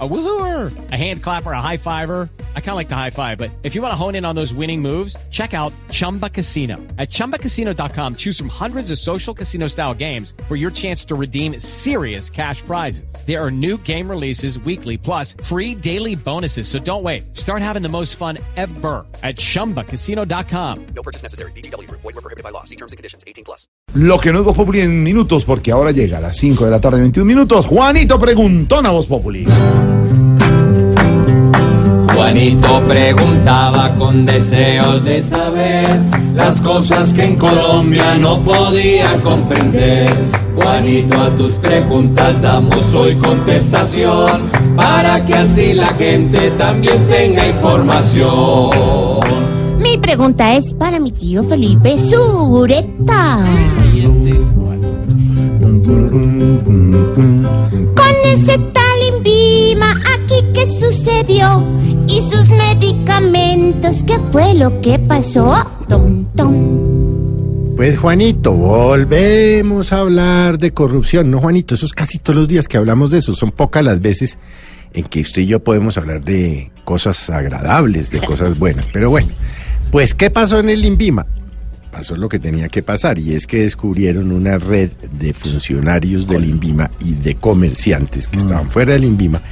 [0.00, 2.28] A woohooer, a hand clapper, a high fiver.
[2.56, 4.34] I kind of like the high five, but if you want to hone in on
[4.34, 6.78] those winning moves, check out Chumba Casino.
[6.98, 11.60] At chumbacasino.com, choose from hundreds of social casino style games for your chance to redeem
[11.60, 13.14] serious cash prizes.
[13.24, 16.66] There are new game releases weekly, plus free daily bonuses.
[16.66, 17.36] So don't wait.
[17.36, 20.86] Start having the most fun ever at chumbacasino.com.
[20.86, 21.52] No purchase necessary.
[21.52, 21.88] BGW.
[21.88, 22.64] Void were prohibited by law.
[22.64, 23.22] See terms and conditions.
[23.28, 23.68] 18 plus.
[23.94, 26.70] Lo que no es Voz Populi en minutos, porque ahora llega a las 5 de
[26.72, 27.66] la tarde, 21 minutos.
[27.66, 29.46] Juanito preguntón a Voz Populi.
[32.24, 36.00] Juanito preguntaba con deseos de saber
[36.34, 40.10] las cosas que en Colombia no podía comprender.
[40.56, 48.70] Juanito, a tus preguntas damos hoy contestación para que así la gente también tenga información.
[49.78, 53.40] Mi pregunta es para mi tío Felipe Sureta.
[57.94, 58.58] Con ese
[62.14, 65.68] y sus medicamentos, ¿qué fue lo que pasó?
[65.88, 67.74] Tom, tom.
[67.74, 71.28] Pues Juanito, volvemos a hablar de corrupción.
[71.28, 73.34] No, Juanito, eso es casi todos los días que hablamos de eso.
[73.34, 74.38] Son pocas las veces
[74.92, 78.86] en que usted y yo podemos hablar de cosas agradables, de cosas buenas.
[78.92, 79.32] Pero bueno,
[79.90, 81.26] pues ¿qué pasó en el INVIMA?
[81.90, 86.44] Pasó lo que tenía que pasar y es que descubrieron una red de funcionarios del
[86.44, 89.42] INVIMA y de comerciantes que estaban fuera del INVIMA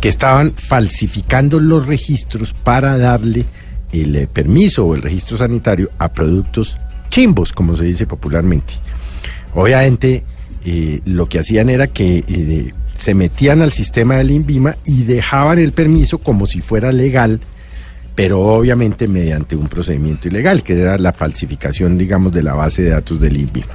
[0.00, 3.46] que estaban falsificando los registros para darle
[3.92, 6.76] el eh, permiso o el registro sanitario a productos
[7.08, 8.74] chimbos, como se dice popularmente.
[9.54, 10.24] Obviamente,
[10.64, 15.58] eh, lo que hacían era que eh, se metían al sistema del INVIMA y dejaban
[15.58, 17.40] el permiso como si fuera legal,
[18.14, 22.90] pero obviamente mediante un procedimiento ilegal, que era la falsificación, digamos, de la base de
[22.90, 23.74] datos del INVIMA.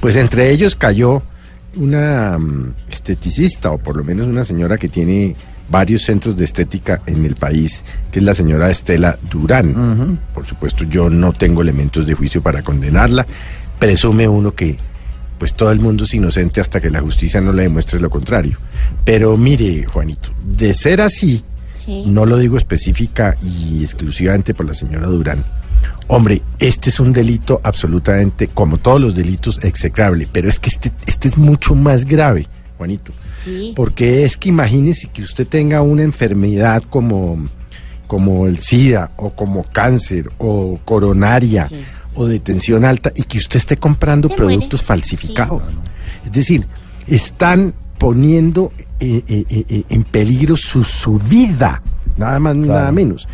[0.00, 1.22] Pues entre ellos cayó
[1.76, 5.34] una mm, esteticista, o por lo menos una señora que tiene
[5.68, 7.82] varios centros de estética en el país,
[8.12, 10.18] que es la señora Estela Durán.
[10.32, 13.26] Por supuesto, yo no tengo elementos de juicio para condenarla.
[13.78, 14.78] Presume uno que
[15.38, 18.58] pues todo el mundo es inocente hasta que la justicia no le demuestre lo contrario.
[19.04, 21.42] Pero mire, Juanito, de ser así,
[21.84, 22.04] Sí.
[22.06, 25.44] no lo digo específica y exclusivamente por la señora Durán.
[26.08, 30.92] Hombre, este es un delito absolutamente, como todos los delitos, execrable, pero es que este,
[31.06, 32.46] este es mucho más grave,
[32.78, 33.12] Juanito.
[33.44, 33.72] Sí.
[33.74, 37.48] Porque es que imagínese que usted tenga una enfermedad como,
[38.06, 41.76] como el SIDA o como cáncer o coronaria Sí.
[42.14, 44.54] o de tensión alta y que usted esté comprando Se muere.
[44.54, 45.62] productos falsificados.
[46.24, 46.66] Es decir,
[47.06, 51.82] están poniendo eh, eh, eh, en peligro su, su vida,
[52.16, 53.28] nada más ni nada menos.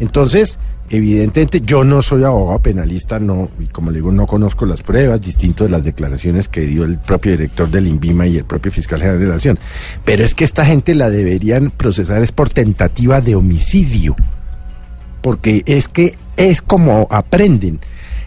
[0.00, 0.58] Entonces,
[0.90, 5.20] evidentemente, yo no soy abogado penalista, no, y como le digo, no conozco las pruebas,
[5.20, 9.00] distinto de las declaraciones que dio el propio director del INVIMA y el propio fiscal
[9.00, 9.58] general de la Nación.
[10.04, 14.16] Pero es que esta gente la deberían procesar es por tentativa de homicidio
[15.24, 17.80] porque es que es como aprenden.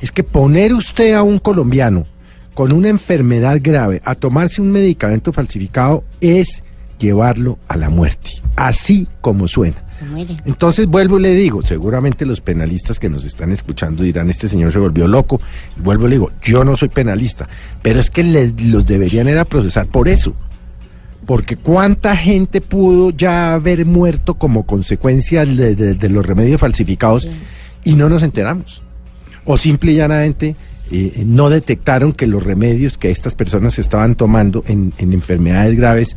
[0.00, 2.06] Es que poner usted a un colombiano
[2.54, 6.62] con una enfermedad grave a tomarse un medicamento falsificado es
[7.00, 9.83] llevarlo a la muerte, así como suena.
[9.98, 10.36] Se.
[10.44, 14.72] Entonces vuelvo y le digo, seguramente los penalistas que nos están escuchando dirán, este señor
[14.72, 15.40] se volvió loco.
[15.78, 17.48] Y vuelvo y le digo, yo no soy penalista,
[17.82, 20.34] pero es que les- los deberían era procesar por eso.
[21.26, 27.26] Porque cuánta gente pudo ya haber muerto como consecuencia de, de- de los remedios falsificados
[27.82, 28.82] y no nos enteramos.
[29.46, 30.54] O simple y llanamente
[30.90, 36.16] eh, no detectaron que los remedios que estas personas estaban tomando en, en enfermedades graves,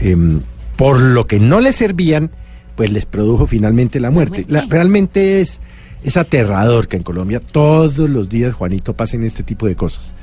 [0.00, 0.40] em,
[0.76, 2.30] por lo que no les servían,
[2.74, 4.44] pues les produjo finalmente la muerte.
[4.48, 5.60] La- realmente es,
[6.04, 10.14] es aterrador que en Colombia todos los días, Juanito, pasen este tipo de cosas.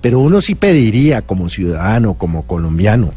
[0.00, 3.12] Pero uno sí pediría como ciudadano, como colombiano,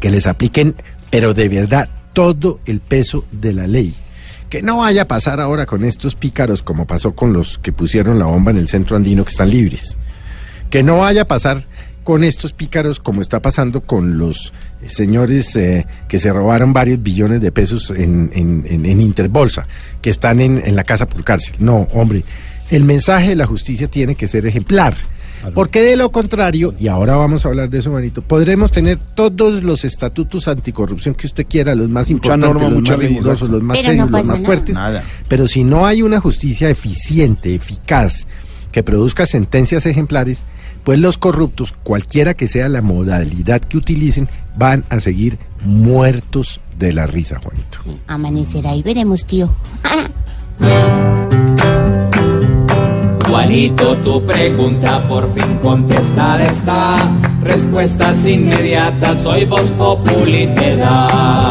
[0.00, 0.74] que les apliquen,
[1.10, 3.94] pero de verdad, todo el peso de la ley.
[4.48, 8.18] Que no vaya a pasar ahora con estos pícaros como pasó con los que pusieron
[8.18, 9.96] la bomba en el centro andino que están libres.
[10.70, 11.64] Que no vaya a pasar
[12.04, 14.52] con estos pícaros como está pasando con los
[14.86, 19.66] señores eh, que se robaron varios billones de pesos en, en- en- en Interbolsa,
[20.00, 21.54] que están en, en la casa por cárcel.
[21.58, 22.24] No, hombre,
[22.70, 24.94] el mensaje de la justicia tiene que ser ejemplar.
[25.54, 29.62] Porque de lo contrario, y ahora vamos a hablar de eso, manito, podremos tener todos
[29.64, 33.62] los estatutos anticorrupción que usted quiera, los más Mucha importantes, norma, los más rigurosos, los
[33.62, 34.46] más Pero no serios, los más nada.
[34.46, 34.76] fuertes.
[34.76, 35.02] Nada.
[35.28, 38.26] Pero si no hay una justicia eficiente, eficaz,
[38.72, 40.42] que produzca sentencias ejemplares,
[40.84, 46.92] pues los corruptos, cualquiera que sea la modalidad que utilicen, van a seguir muertos de
[46.92, 47.78] la risa, Juanito.
[48.06, 49.50] Amanecerá y veremos, tío.
[53.28, 57.10] Juanito, tu pregunta por fin contestada está.
[57.42, 61.49] Respuestas inmediatas, hoy Voz Populi te da.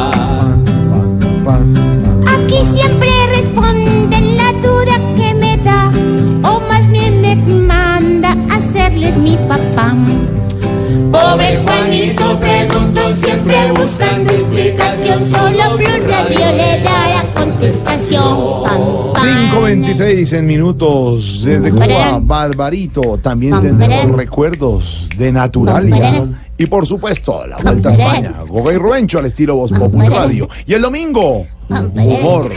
[11.11, 18.63] Pobre Juanito preguntó siempre buscando explicación, Solo Blue Radio le da la contestación.
[18.63, 19.23] Pam, pam.
[19.23, 22.19] 5.26 en minutos desde Cuba.
[22.21, 23.17] Barbarito.
[23.17, 24.13] También pararán.
[24.15, 26.27] recuerdos de Naturalia.
[26.57, 27.91] Y por supuesto, la Vuelta a.
[27.93, 28.33] España.
[28.47, 30.29] Goga y Ruencho al estilo Voz Populi pararán.
[30.29, 30.49] Radio.
[30.67, 32.51] Y el domingo, humor,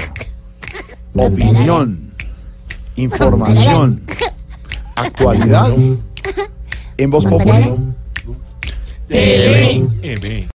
[1.17, 2.13] opinión,
[2.97, 4.03] información,
[4.95, 5.73] actualidad
[6.99, 7.73] en Voz Populi.
[9.13, 9.87] Belém.
[10.01, 10.49] Belém.